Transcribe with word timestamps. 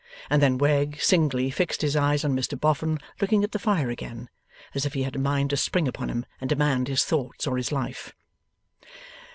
And 0.31 0.41
then 0.41 0.57
Wegg, 0.57 0.99
singly, 0.99 1.51
fixed 1.51 1.83
his 1.83 1.95
eyes 1.95 2.25
on 2.25 2.35
Mr 2.35 2.59
Boffin 2.59 2.97
looking 3.21 3.43
at 3.43 3.51
the 3.51 3.59
fire 3.59 3.91
again; 3.91 4.29
as 4.73 4.83
if 4.83 4.95
he 4.95 5.03
had 5.03 5.15
a 5.15 5.19
mind 5.19 5.51
to 5.51 5.57
spring 5.57 5.87
upon 5.87 6.09
him 6.09 6.25
and 6.39 6.49
demand 6.49 6.87
his 6.87 7.05
thoughts 7.05 7.45
or 7.45 7.55
his 7.55 7.71
life. 7.71 8.11